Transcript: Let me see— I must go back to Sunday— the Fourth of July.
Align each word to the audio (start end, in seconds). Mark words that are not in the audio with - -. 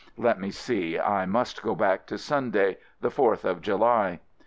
Let 0.17 0.39
me 0.39 0.49
see— 0.49 0.97
I 0.99 1.27
must 1.27 1.61
go 1.61 1.75
back 1.75 2.07
to 2.07 2.17
Sunday— 2.17 2.79
the 3.01 3.11
Fourth 3.11 3.45
of 3.45 3.61
July. 3.61 4.19